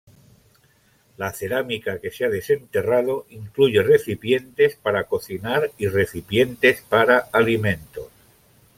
[1.17, 8.07] La cerámica que se ha desenterrado incluye recipientes para cocinar y recipientes para alimentos.